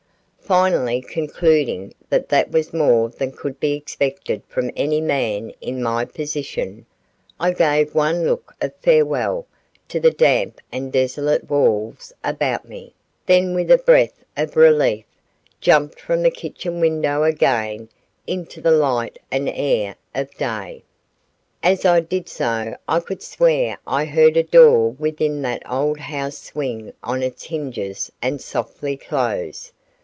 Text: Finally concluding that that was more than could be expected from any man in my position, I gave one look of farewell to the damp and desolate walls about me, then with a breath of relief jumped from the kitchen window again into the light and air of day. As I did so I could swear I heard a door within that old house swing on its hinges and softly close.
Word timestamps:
Finally 0.51 0.99
concluding 0.99 1.93
that 2.09 2.27
that 2.27 2.51
was 2.51 2.73
more 2.73 3.07
than 3.07 3.31
could 3.31 3.57
be 3.61 3.71
expected 3.71 4.43
from 4.49 4.69
any 4.75 4.99
man 4.99 5.49
in 5.61 5.81
my 5.81 6.03
position, 6.03 6.85
I 7.39 7.51
gave 7.53 7.95
one 7.95 8.25
look 8.25 8.53
of 8.59 8.75
farewell 8.75 9.47
to 9.87 9.97
the 10.01 10.11
damp 10.11 10.59
and 10.69 10.91
desolate 10.91 11.49
walls 11.49 12.11
about 12.21 12.67
me, 12.67 12.93
then 13.25 13.53
with 13.55 13.71
a 13.71 13.77
breath 13.77 14.25
of 14.35 14.57
relief 14.57 15.05
jumped 15.61 16.01
from 16.01 16.21
the 16.21 16.29
kitchen 16.31 16.81
window 16.81 17.23
again 17.23 17.87
into 18.27 18.59
the 18.59 18.71
light 18.71 19.19
and 19.31 19.47
air 19.47 19.95
of 20.13 20.35
day. 20.35 20.83
As 21.63 21.85
I 21.85 22.01
did 22.01 22.27
so 22.27 22.75
I 22.89 22.99
could 22.99 23.23
swear 23.23 23.77
I 23.87 24.03
heard 24.03 24.35
a 24.35 24.43
door 24.43 24.89
within 24.91 25.43
that 25.43 25.63
old 25.71 25.97
house 25.99 26.37
swing 26.39 26.91
on 27.01 27.23
its 27.23 27.45
hinges 27.45 28.11
and 28.21 28.41
softly 28.41 28.97
close. 28.97 29.71